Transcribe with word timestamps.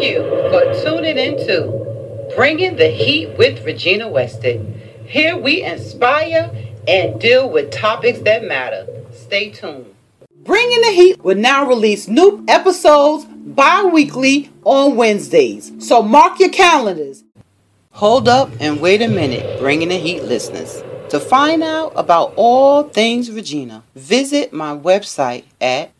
You 0.00 0.22
for 0.50 0.82
tuning 0.82 1.18
into 1.18 2.30
Bringing 2.34 2.76
the 2.76 2.88
Heat 2.88 3.36
with 3.36 3.62
Regina 3.66 4.08
Weston. 4.08 4.80
Here 5.04 5.36
we 5.36 5.62
inspire 5.62 6.50
and 6.88 7.20
deal 7.20 7.50
with 7.50 7.70
topics 7.70 8.20
that 8.20 8.42
matter. 8.42 8.86
Stay 9.12 9.50
tuned. 9.50 9.94
Bringing 10.42 10.80
the 10.80 10.92
Heat 10.92 11.22
will 11.22 11.36
now 11.36 11.66
release 11.68 12.08
new 12.08 12.42
episodes 12.48 13.26
bi 13.26 13.84
weekly 13.84 14.50
on 14.64 14.96
Wednesdays. 14.96 15.70
So 15.86 16.00
mark 16.02 16.40
your 16.40 16.48
calendars. 16.48 17.22
Hold 17.90 18.26
up 18.26 18.50
and 18.58 18.80
wait 18.80 19.02
a 19.02 19.08
minute, 19.08 19.60
Bringing 19.60 19.90
the 19.90 19.98
Heat 19.98 20.22
listeners. 20.22 20.82
To 21.10 21.20
find 21.20 21.62
out 21.62 21.92
about 21.94 22.32
all 22.36 22.84
things 22.84 23.30
Regina, 23.30 23.82
visit 23.94 24.54
my 24.54 24.74
website 24.74 25.44
at 25.60 25.90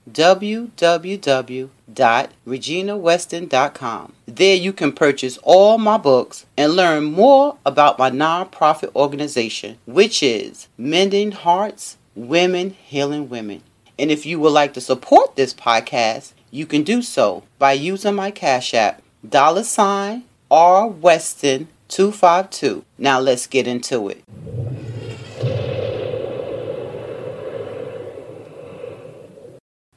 www.reginaweston.com. 1.95 4.13
There 4.27 4.57
you 4.57 4.73
can 4.73 4.93
purchase 4.93 5.39
all 5.43 5.79
my 5.79 5.99
books 5.99 6.47
and 6.57 6.75
learn 6.75 7.05
more 7.05 7.57
about 7.67 7.99
my 7.99 8.11
nonprofit 8.11 8.95
organization, 8.95 9.79
which 9.87 10.23
is 10.23 10.69
Mending 10.79 11.33
Hearts, 11.33 11.97
Women 12.15 12.71
Healing 12.71 13.29
Women. 13.29 13.63
And 13.99 14.11
if 14.11 14.25
you 14.25 14.41
would 14.41 14.53
like 14.53 14.73
to 14.75 14.81
support 14.81 15.37
this 15.37 15.53
podcast, 15.53 16.33
you 16.51 16.67
can 16.67 16.83
do 16.83 17.03
so 17.03 17.43
by 17.59 17.73
using 17.73 18.15
my 18.15 18.31
Cash 18.31 18.75
App, 18.75 19.03
dollar 19.29 19.65
sign 19.65 20.25
R 20.51 20.89
Weston 20.89 21.69
252. 21.89 22.85
Now 22.99 23.21
let's 23.21 23.47
get 23.47 23.67
into 23.67 24.09
it. 24.09 24.25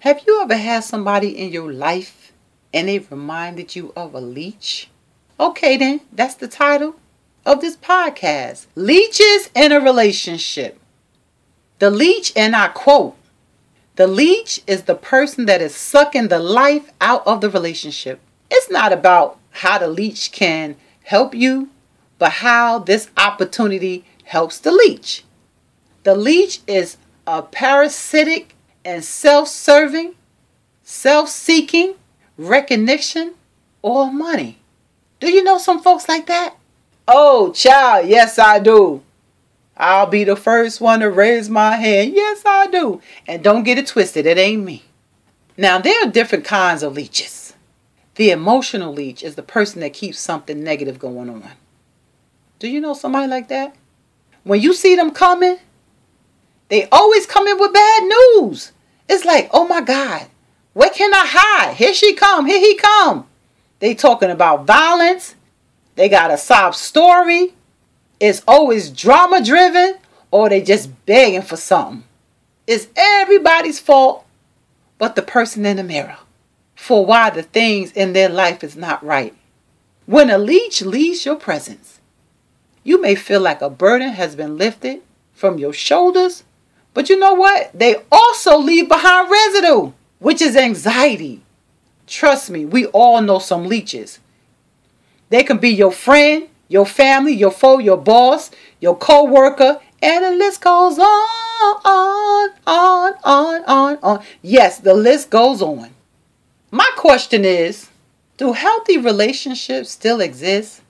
Have 0.04 0.24
you 0.28 0.42
ever 0.42 0.58
had 0.58 0.84
somebody 0.84 1.30
in 1.30 1.54
your 1.54 1.72
life 1.72 2.34
and 2.74 2.90
they 2.90 3.00
reminded 3.00 3.74
you 3.74 3.94
of 3.96 4.14
a 4.14 4.20
leech? 4.20 4.90
Okay, 5.40 5.78
then, 5.78 6.02
that's 6.12 6.36
the 6.36 6.50
title 6.50 6.98
of 7.46 7.62
this 7.62 7.78
podcast 7.78 8.66
Leeches 8.76 9.50
in 9.56 9.72
a 9.72 9.80
Relationship. 9.80 10.78
The 11.80 11.90
leech, 11.90 12.34
and 12.36 12.54
I 12.54 12.68
quote, 12.68 13.16
the 13.96 14.06
leech 14.06 14.60
is 14.68 14.84
the 14.84 14.96
person 14.96 15.46
that 15.46 15.62
is 15.62 15.74
sucking 15.74 16.28
the 16.28 16.40
life 16.40 16.92
out 17.00 17.26
of 17.26 17.40
the 17.40 17.50
relationship. 17.50 18.20
It's 18.52 18.70
not 18.70 18.92
about 18.92 19.40
how 19.52 19.78
the 19.78 19.88
leech 19.88 20.34
can 20.34 20.76
help 21.04 21.34
you, 21.34 21.70
but 22.20 22.32
how 22.32 22.80
this 22.80 23.10
opportunity 23.16 24.04
helps 24.26 24.60
the 24.60 24.74
leech. 24.74 25.24
The 26.04 26.14
leech 26.14 26.60
is 26.68 26.98
a 27.26 27.42
parasitic 27.42 28.58
and 28.86 29.04
self 29.04 29.48
serving, 29.48 30.16
self 30.84 31.30
seeking, 31.30 31.96
recognition, 32.38 33.34
or 33.82 34.12
money. 34.12 34.58
Do 35.20 35.30
you 35.30 35.44
know 35.44 35.58
some 35.58 35.82
folks 35.82 36.10
like 36.10 36.28
that? 36.28 36.56
Oh, 37.08 37.52
child, 37.52 38.08
yes, 38.08 38.40
I 38.40 38.60
do. 38.60 39.02
I'll 39.76 40.06
be 40.06 40.24
the 40.24 40.36
first 40.36 40.80
one 40.80 41.00
to 41.00 41.10
raise 41.10 41.50
my 41.50 41.76
hand. 41.78 42.14
Yes, 42.14 42.44
I 42.46 42.68
do. 42.68 43.02
And 43.28 43.44
don't 43.44 43.64
get 43.64 43.78
it 43.78 43.88
twisted, 43.88 44.26
it 44.26 44.38
ain't 44.38 44.64
me. 44.64 44.84
Now, 45.58 45.80
there 45.80 46.06
are 46.06 46.12
different 46.12 46.46
kinds 46.46 46.84
of 46.84 46.94
leeches. 46.94 47.54
The 48.16 48.32
emotional 48.32 48.94
leech 48.94 49.24
is 49.24 49.36
the 49.36 49.44
person 49.44 49.82
that 49.82 49.94
keeps 49.94 50.20
something 50.20 50.64
negative 50.64 51.00
going 51.00 51.30
on. 51.30 51.50
Do 52.60 52.68
you 52.68 52.80
know 52.80 52.94
somebody 52.94 53.28
like 53.28 53.48
that? 53.50 53.76
When 54.44 54.62
you 54.62 54.74
see 54.74 54.96
them 54.96 55.12
coming, 55.12 55.58
they 56.74 56.88
always 56.92 57.28
come 57.28 57.48
in 57.48 57.60
with 57.60 57.72
bad 57.72 58.04
news. 58.04 58.72
It's 59.08 59.26
like, 59.26 59.48
oh 59.54 59.68
my 59.68 59.80
God, 59.80 60.26
where 60.74 60.90
can 60.90 61.14
I 61.14 61.24
hide? 61.24 61.76
Here 61.76 61.94
she 61.94 62.16
come, 62.16 62.48
here 62.48 62.60
he 62.60 62.74
come. 62.74 63.28
They 63.78 63.94
talking 63.94 64.32
about 64.32 64.66
violence. 64.66 65.36
They 65.94 66.10
got 66.10 66.32
a 66.32 66.38
sob 66.40 66.74
story. 66.74 67.54
It's 68.20 68.42
always 68.48 68.90
drama 68.90 69.46
driven, 69.46 70.00
or 70.32 70.50
they 70.50 70.64
just 70.64 71.06
begging 71.06 71.44
for 71.44 71.58
something. 71.58 72.06
It's 72.66 72.88
everybody's 72.96 73.80
fault 73.80 74.26
but 74.98 75.16
the 75.16 75.22
person 75.22 75.68
in 75.68 75.78
the 75.78 75.84
mirror 75.84 76.18
for 76.74 77.06
why 77.06 77.30
the 77.30 77.44
things 77.44 77.92
in 77.92 78.14
their 78.14 78.30
life 78.30 78.64
is 78.64 78.76
not 78.76 79.06
right. 79.06 79.36
When 80.08 80.32
a 80.32 80.40
leech 80.40 80.82
leaves 80.82 81.24
your 81.24 81.36
presence, 81.36 82.00
you 82.84 83.00
may 83.00 83.14
feel 83.14 83.42
like 83.42 83.62
a 83.62 83.70
burden 83.70 84.14
has 84.14 84.36
been 84.36 84.58
lifted 84.58 85.04
from 85.36 85.60
your 85.60 85.74
shoulders 85.74 86.44
but 86.94 87.10
you 87.10 87.18
know 87.18 87.34
what? 87.34 87.72
They 87.74 87.96
also 88.12 88.58
leave 88.58 88.88
behind 88.88 89.30
residue, 89.32 89.92
which 90.20 90.42
is 90.42 90.56
anxiety. 90.56 91.42
Trust 92.08 92.50
me, 92.50 92.66
we 92.66 92.86
all 92.88 93.22
know 93.22 93.40
some 93.40 93.66
leeches. 93.66 94.20
They 95.30 95.44
can 95.44 95.58
be 95.58 95.70
your 95.70 95.92
friend, 95.92 96.50
your 96.68 96.86
family, 96.86 97.34
your 97.34 97.52
foe, 97.52 97.80
your 97.80 97.98
boss, 97.98 98.52
your 98.80 98.96
co-worker, 98.96 99.80
and 100.02 100.24
the 100.24 100.32
list 100.32 100.62
goes 100.62 101.00
on, 101.00 101.78
on, 101.86 102.50
on, 102.68 103.14
on, 103.24 103.64
on, 103.66 103.98
on. 104.04 104.24
Yes, 104.42 104.80
the 104.80 104.94
list 104.94 105.30
goes 105.30 105.62
on. 105.62 105.90
My 106.72 106.90
question 106.98 107.46
is, 107.46 107.90
do 108.38 108.54
healthy 108.54 108.98
relationships 108.98 109.92
still 109.92 110.20
exist? 110.20 110.82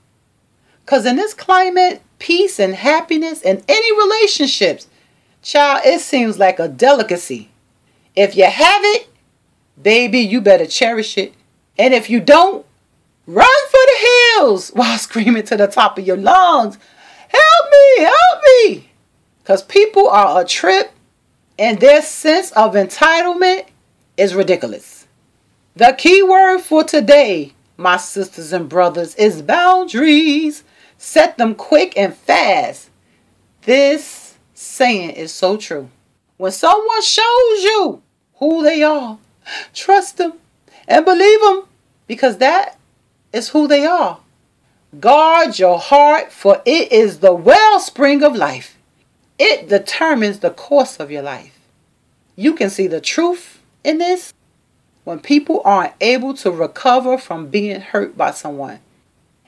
Because 0.84 1.06
in 1.06 1.16
this 1.16 1.32
climate, 1.32 2.02
peace 2.18 2.58
and 2.58 2.74
happiness 2.74 3.40
in 3.42 3.62
any 3.68 3.96
relationships 3.96 4.88
Child, 5.44 5.82
it 5.84 6.00
seems 6.00 6.38
like 6.38 6.58
a 6.58 6.68
delicacy. 6.68 7.50
If 8.16 8.34
you 8.34 8.46
have 8.46 8.82
it, 8.82 9.08
baby, 9.80 10.20
you 10.20 10.40
better 10.40 10.64
cherish 10.66 11.18
it. 11.18 11.34
And 11.78 11.92
if 11.92 12.08
you 12.08 12.18
don't, 12.18 12.64
run 13.26 13.68
for 13.70 13.72
the 13.72 14.08
hills 14.38 14.70
while 14.74 14.96
screaming 14.96 15.44
to 15.44 15.56
the 15.56 15.66
top 15.66 15.98
of 15.98 16.06
your 16.06 16.16
lungs, 16.16 16.78
Help 17.28 17.70
me, 17.70 18.04
help 18.04 18.42
me. 18.44 18.90
Because 19.42 19.62
people 19.62 20.08
are 20.08 20.40
a 20.40 20.44
trip 20.44 20.92
and 21.58 21.78
their 21.78 22.00
sense 22.00 22.50
of 22.52 22.72
entitlement 22.72 23.66
is 24.16 24.34
ridiculous. 24.34 25.06
The 25.76 25.94
key 25.98 26.22
word 26.22 26.60
for 26.60 26.84
today, 26.84 27.52
my 27.76 27.98
sisters 27.98 28.52
and 28.52 28.68
brothers, 28.68 29.14
is 29.16 29.42
boundaries. 29.42 30.64
Set 30.96 31.36
them 31.36 31.54
quick 31.54 31.98
and 31.98 32.14
fast. 32.14 32.88
This 33.62 34.23
saying 34.64 35.10
is 35.10 35.32
so 35.32 35.56
true. 35.56 35.88
When 36.36 36.52
someone 36.52 37.02
shows 37.02 37.62
you 37.62 38.02
who 38.36 38.62
they 38.62 38.82
are, 38.82 39.18
trust 39.72 40.16
them 40.16 40.34
and 40.88 41.04
believe 41.04 41.40
them 41.40 41.64
because 42.06 42.38
that 42.38 42.78
is 43.32 43.50
who 43.50 43.68
they 43.68 43.86
are. 43.86 44.18
Guard 45.00 45.58
your 45.58 45.78
heart, 45.78 46.30
for 46.30 46.62
it 46.64 46.92
is 46.92 47.18
the 47.18 47.34
wellspring 47.34 48.22
of 48.22 48.36
life. 48.36 48.76
It 49.38 49.68
determines 49.68 50.38
the 50.38 50.50
course 50.50 50.98
of 51.00 51.10
your 51.10 51.22
life. 51.22 51.58
You 52.36 52.54
can 52.54 52.70
see 52.70 52.86
the 52.86 53.00
truth 53.00 53.60
in 53.82 53.98
this 53.98 54.32
when 55.04 55.20
people 55.20 55.60
aren't 55.64 55.94
able 56.00 56.34
to 56.34 56.50
recover 56.50 57.18
from 57.18 57.48
being 57.48 57.80
hurt 57.80 58.16
by 58.16 58.30
someone. 58.30 58.80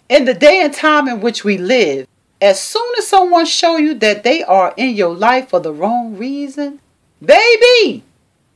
In 0.09 0.25
the 0.25 0.35
day 0.35 0.63
and 0.63 0.73
time 0.73 1.09
in 1.09 1.21
which 1.21 1.45
we 1.45 1.59
live, 1.59 2.06
as 2.41 2.61
soon 2.61 2.93
as 2.99 3.07
someone 3.07 3.47
show 3.47 3.77
you 3.77 3.95
that 3.95 4.23
they 4.23 4.43
are 4.43 4.75
in 4.77 4.95
your 4.95 5.15
life 5.15 5.49
for 5.49 5.61
the 5.61 5.73
wrong 5.73 6.17
reason, 6.17 6.81
baby, 7.25 8.03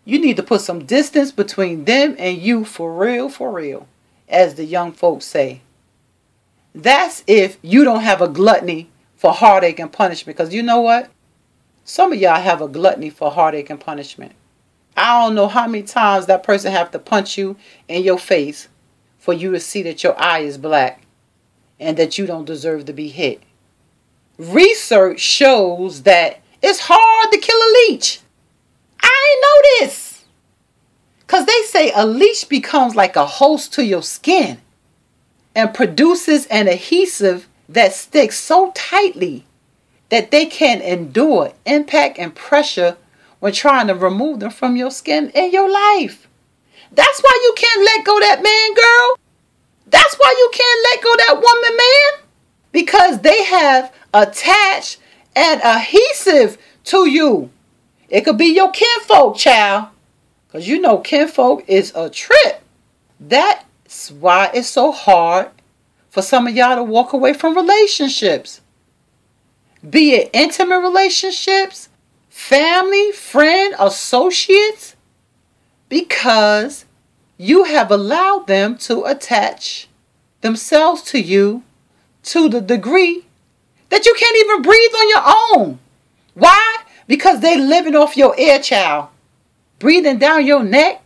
you 0.05 0.19
need 0.19 0.37
to 0.37 0.43
put 0.43 0.61
some 0.61 0.85
distance 0.85 1.33
between 1.33 1.85
them 1.85 2.15
and 2.19 2.39
you 2.39 2.65
for 2.65 2.93
real, 2.93 3.29
for 3.29 3.51
real, 3.51 3.89
as 4.29 4.55
the 4.55 4.65
young 4.65 4.93
folks 4.93 5.25
say. 5.25 5.63
That's 6.75 7.25
if 7.27 7.59
you 7.63 7.85
don't 7.85 8.03
have 8.03 8.21
a 8.21 8.29
gluttony 8.29 8.91
for 9.17 9.33
heartache 9.33 9.79
and 9.79 9.93
punishment. 9.93 10.37
Because 10.37 10.55
you 10.55 10.63
know 10.63 10.81
what? 10.81 11.11
Some 11.85 12.13
of 12.13 12.21
y'all 12.21 12.41
have 12.41 12.61
a 12.61 12.69
gluttony 12.69 13.11
for 13.11 13.31
heartache 13.31 13.71
and 13.71 13.81
punishment. 13.81 14.33
I 14.97 15.23
don't 15.23 15.35
know 15.35 15.49
how 15.49 15.67
many 15.67 15.83
times 15.85 16.27
that 16.27 16.43
person 16.43 16.73
have 16.73 16.91
to 16.91 16.99
punch 16.99 17.39
you 17.39 17.57
in 17.89 18.03
your 18.03 18.19
face 18.19 18.69
for 19.19 19.33
you 19.33 19.51
to 19.53 19.61
see 19.61 19.83
that 19.83 20.03
your 20.05 20.21
eye 20.21 20.41
is 20.41 20.59
black 20.59 21.03
and 21.79 21.97
that 21.97 22.19
you 22.19 22.27
don't 22.27 22.45
deserve 22.45 22.85
to 22.85 22.93
be 22.93 23.09
hit 23.09 23.43
research 24.41 25.21
shows 25.21 26.03
that 26.03 26.41
it's 26.63 26.81
hard 26.83 27.33
to 27.33 27.39
kill 27.39 27.57
a 27.57 27.71
leech. 27.89 28.21
I 29.01 29.41
know 29.43 29.87
this. 29.87 30.25
Because 31.21 31.47
they 31.47 31.63
say 31.67 31.93
a 31.95 32.07
leech 32.07 32.49
becomes 32.49 32.97
like 32.97 33.17
a 33.17 33.27
host 33.27 33.73
to 33.75 33.85
your 33.85 34.03
skin 34.03 34.59
and 35.55 35.75
produces 35.75 36.47
an 36.47 36.69
adhesive 36.69 37.49
that 37.69 37.93
sticks 37.93 38.39
so 38.39 38.73
tightly 38.75 39.45
that 40.09 40.31
they 40.31 40.47
can 40.47 40.81
endure 40.81 41.53
impact 41.67 42.19
and 42.19 42.35
pressure 42.35 42.97
when 43.39 43.53
trying 43.53 43.87
to 43.87 43.95
remove 43.95 44.41
them 44.41 44.51
from 44.51 44.77
your 44.77 44.91
skin 44.91 45.31
and 45.35 45.53
your 45.53 45.71
life. 45.71 46.27
That's 46.93 47.21
why 47.21 47.39
you 47.45 47.55
can't 47.57 47.85
let 47.85 48.05
go 48.05 48.19
that 48.19 48.43
man, 48.43 48.75
girl. 48.75 49.19
That's 49.87 50.15
why 50.17 50.35
you 50.37 50.51
can't 50.53 50.87
let 50.91 51.03
go 51.05 51.15
that 51.17 51.35
woman, 51.35 51.77
man. 51.77 52.20
Because 52.73 53.21
they 53.21 53.45
have 53.45 53.93
attached 54.15 54.99
and 55.35 55.61
adhesive 55.63 56.59
to 56.85 57.09
you. 57.09 57.51
It 58.09 58.23
could 58.23 58.39
be 58.39 58.55
your 58.55 58.71
kinfolk, 58.71 59.37
child. 59.37 59.89
Because 60.47 60.67
you 60.67 60.81
know 60.81 60.99
kinfolk 60.99 61.65
is 61.69 61.93
a 61.95 62.11
trip. 62.11 62.63
That's 63.21 64.11
why 64.11 64.51
it's 64.53 64.69
so 64.69 64.91
hard 64.93 65.51
for 66.09 66.23
some 66.23 66.47
of 66.47 66.55
y'all 66.55 66.77
to 66.77 66.83
walk 66.83 67.13
away 67.13 67.33
from 67.33 67.55
relationships. 67.55 68.61
Be 69.89 70.15
it 70.15 70.31
intimate 70.33 70.81
relationships, 70.81 71.89
family, 72.29 73.13
friend, 73.13 73.75
associates, 73.79 74.97
because 75.89 76.85
you 77.39 77.65
have 77.65 77.91
allowed 77.91 78.47
them 78.47 78.77
to 78.77 79.05
attach 79.05 79.89
themselves 80.41 81.03
to 81.03 81.21
you 81.21 81.63
to 82.25 82.49
the 82.49 82.61
degree 82.61 83.25
that 83.89 84.07
you 84.07 84.15
can't 84.19 84.37
even 84.39 84.63
breathe 84.63 84.95
on 84.95 85.09
your 85.09 85.23
own. 85.57 85.79
Why? 86.35 86.77
Because 87.07 87.41
they 87.41 87.59
living 87.59 87.97
off 87.97 88.17
your 88.17 88.35
air 88.39 88.61
child, 88.61 89.09
breathing 89.79 90.19
down 90.19 90.47
your 90.47 90.63
neck, 90.63 91.03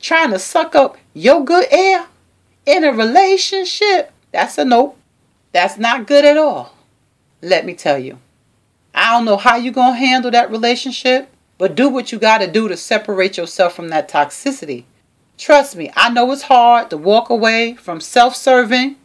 trying 0.00 0.30
to 0.30 0.38
suck 0.38 0.74
up 0.74 0.96
your 1.14 1.44
good 1.44 1.66
air 1.70 2.06
in 2.66 2.84
a 2.84 2.92
relationship. 2.92 4.12
That's 4.32 4.58
a 4.58 4.64
nope. 4.64 4.98
That's 5.52 5.78
not 5.78 6.06
good 6.06 6.24
at 6.24 6.36
all. 6.36 6.74
Let 7.40 7.64
me 7.64 7.74
tell 7.74 7.98
you. 7.98 8.18
I 8.94 9.12
don't 9.12 9.24
know 9.24 9.36
how 9.36 9.56
you're 9.56 9.72
going 9.72 9.94
to 9.94 9.98
handle 9.98 10.30
that 10.32 10.50
relationship, 10.50 11.30
but 11.56 11.74
do 11.74 11.88
what 11.88 12.12
you 12.12 12.18
got 12.18 12.38
to 12.38 12.50
do 12.50 12.68
to 12.68 12.76
separate 12.76 13.36
yourself 13.36 13.74
from 13.74 13.88
that 13.88 14.10
toxicity. 14.10 14.84
Trust 15.38 15.76
me, 15.76 15.90
I 15.94 16.10
know 16.10 16.30
it's 16.32 16.42
hard 16.42 16.90
to 16.90 16.96
walk 16.96 17.30
away 17.30 17.74
from 17.74 18.00
self 18.00 18.34
serving, 18.34 18.96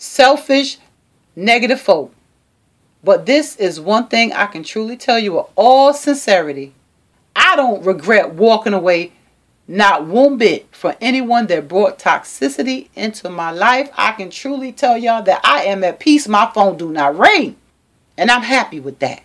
selfish, 0.00 0.78
negative 1.36 1.80
folk. 1.80 2.12
But 3.04 3.26
this 3.26 3.54
is 3.56 3.78
one 3.78 4.08
thing 4.08 4.32
I 4.32 4.46
can 4.46 4.62
truly 4.62 4.96
tell 4.96 5.18
you 5.18 5.34
with 5.34 5.46
all 5.56 5.92
sincerity. 5.92 6.72
I 7.36 7.54
don't 7.54 7.84
regret 7.84 8.34
walking 8.34 8.72
away 8.72 9.12
not 9.68 10.06
one 10.06 10.36
bit 10.38 10.66
for 10.74 10.96
anyone 11.00 11.46
that 11.46 11.68
brought 11.68 11.98
toxicity 11.98 12.88
into 12.96 13.30
my 13.30 13.52
life. 13.52 13.90
I 13.94 14.12
can 14.12 14.30
truly 14.30 14.72
tell 14.72 14.98
y'all 14.98 15.22
that 15.22 15.42
I 15.44 15.64
am 15.64 15.84
at 15.84 16.00
peace. 16.00 16.26
My 16.26 16.50
phone 16.52 16.76
do 16.76 16.90
not 16.90 17.16
ring. 17.16 17.56
And 18.16 18.30
I'm 18.30 18.42
happy 18.42 18.80
with 18.80 18.98
that. 18.98 19.22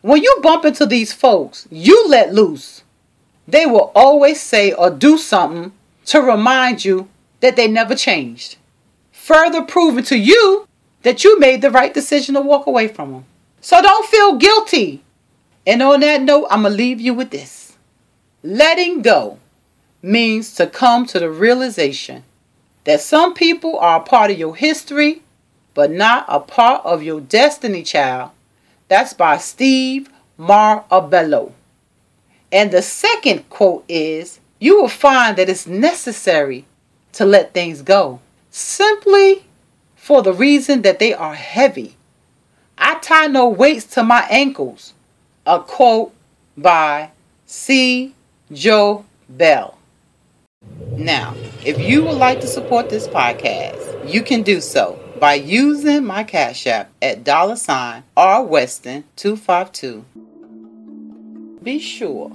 When 0.00 0.22
you 0.22 0.38
bump 0.42 0.64
into 0.64 0.86
these 0.86 1.12
folks, 1.12 1.68
you 1.70 2.08
let 2.08 2.34
loose. 2.34 2.82
They 3.46 3.66
will 3.66 3.92
always 3.94 4.40
say 4.40 4.72
or 4.72 4.90
do 4.90 5.18
something 5.18 5.72
to 6.06 6.20
remind 6.20 6.84
you 6.84 7.08
that 7.40 7.54
they 7.54 7.68
never 7.68 7.94
changed. 7.94 8.56
Further 9.26 9.62
proving 9.62 10.04
to 10.04 10.16
you 10.16 10.68
that 11.02 11.24
you 11.24 11.36
made 11.40 11.60
the 11.60 11.68
right 11.72 11.92
decision 11.92 12.36
to 12.36 12.40
walk 12.40 12.68
away 12.68 12.86
from 12.86 13.10
them. 13.10 13.24
So 13.60 13.82
don't 13.82 14.06
feel 14.06 14.36
guilty. 14.36 15.02
And 15.66 15.82
on 15.82 15.98
that 15.98 16.22
note, 16.22 16.46
I'm 16.48 16.62
going 16.62 16.74
to 16.74 16.76
leave 16.76 17.00
you 17.00 17.12
with 17.12 17.30
this. 17.30 17.76
Letting 18.44 19.02
go 19.02 19.40
means 20.00 20.54
to 20.54 20.68
come 20.68 21.06
to 21.06 21.18
the 21.18 21.28
realization 21.28 22.22
that 22.84 23.00
some 23.00 23.34
people 23.34 23.76
are 23.80 23.98
a 23.98 24.04
part 24.04 24.30
of 24.30 24.38
your 24.38 24.54
history, 24.54 25.22
but 25.74 25.90
not 25.90 26.24
a 26.28 26.38
part 26.38 26.86
of 26.86 27.02
your 27.02 27.20
destiny, 27.20 27.82
child. 27.82 28.30
That's 28.86 29.12
by 29.12 29.38
Steve 29.38 30.08
Maraboli. 30.38 31.50
And 32.52 32.70
the 32.70 32.80
second 32.80 33.50
quote 33.50 33.84
is 33.88 34.38
You 34.60 34.80
will 34.80 34.88
find 34.88 35.36
that 35.36 35.48
it's 35.48 35.66
necessary 35.66 36.64
to 37.14 37.24
let 37.24 37.52
things 37.52 37.82
go 37.82 38.20
simply 38.56 39.44
for 39.94 40.22
the 40.22 40.32
reason 40.32 40.80
that 40.80 40.98
they 40.98 41.12
are 41.12 41.34
heavy. 41.34 41.94
I 42.78 42.98
tie 43.00 43.26
no 43.26 43.48
weights 43.48 43.84
to 43.94 44.02
my 44.02 44.26
ankles. 44.30 44.94
A 45.44 45.60
quote 45.60 46.14
by 46.56 47.10
C. 47.44 48.14
Joe 48.50 49.04
Bell. 49.28 49.78
Now, 50.92 51.34
if 51.64 51.78
you 51.78 52.04
would 52.04 52.16
like 52.16 52.40
to 52.40 52.46
support 52.46 52.88
this 52.88 53.06
podcast, 53.06 54.10
you 54.10 54.22
can 54.22 54.42
do 54.42 54.62
so 54.62 54.98
by 55.20 55.34
using 55.34 56.04
my 56.04 56.24
Cash 56.24 56.66
App 56.66 56.90
at 57.02 57.24
dollar 57.24 57.56
sign 57.56 58.04
R 58.16 58.42
Weston 58.42 59.04
252. 59.16 60.04
Be 61.62 61.78
sure 61.78 62.32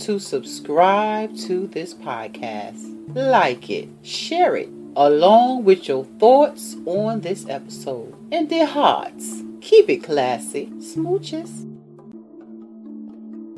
to 0.00 0.18
subscribe 0.18 1.34
to 1.38 1.66
this 1.68 1.94
podcast, 1.94 3.14
like 3.14 3.70
it, 3.70 3.88
share 4.02 4.56
it, 4.56 4.68
along 4.96 5.64
with 5.64 5.88
your 5.88 6.04
thoughts 6.18 6.76
on 6.86 7.20
this 7.20 7.46
episode. 7.48 8.14
And 8.32 8.48
dear 8.48 8.66
hearts, 8.66 9.42
keep 9.60 9.88
it 9.88 10.02
classy. 10.04 10.66
Smooches. 10.78 11.66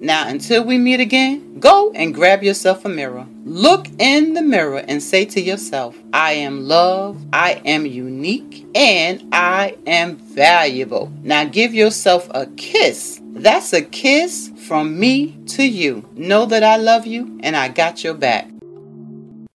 Now, 0.03 0.27
until 0.27 0.65
we 0.65 0.79
meet 0.79 0.99
again, 0.99 1.61
go 1.61 1.93
and 1.93 2.13
grab 2.13 2.43
yourself 2.43 2.85
a 2.85 2.89
mirror. 2.89 3.25
Look 3.45 3.87
in 4.01 4.35
the 4.35 4.43
mirror 4.43 4.79
and 4.79 5.01
say 5.01 5.25
to 5.27 5.41
yourself, 5.41 5.97
I 6.13 6.33
am 6.33 6.67
loved, 6.67 7.25
I 7.33 7.63
am 7.65 7.87
unique, 7.87 8.67
and 8.75 9.23
I 9.33 9.77
am 9.87 10.17
valuable. 10.17 11.13
Now, 11.23 11.45
give 11.45 11.73
yourself 11.73 12.29
a 12.35 12.47
kiss. 12.57 13.21
That's 13.23 13.73
a 13.73 13.81
kiss 13.81 14.51
from 14.67 14.99
me 14.99 15.39
to 15.51 15.63
you. 15.63 16.05
Know 16.17 16.47
that 16.47 16.65
I 16.65 16.79
love 16.79 17.07
you 17.07 17.39
and 17.45 17.57
I 17.57 17.69
got 17.69 18.03
your 18.03 18.15
back. 18.15 18.49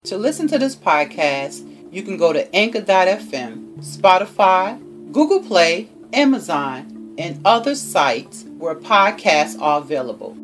To 0.05 0.17
listen 0.17 0.47
to 0.47 0.57
this 0.57 0.77
podcast, 0.77 1.66
you 1.91 2.03
can 2.03 2.17
go 2.17 2.33
to 2.33 2.53
anchor.fm, 2.55 3.77
Spotify, 3.77 5.11
Google 5.11 5.41
Play, 5.41 5.89
Amazon, 6.13 7.15
and 7.17 7.39
other 7.45 7.75
sites 7.75 8.45
where 8.57 8.75
podcasts 8.75 9.59
are 9.59 9.79
available. 9.79 10.37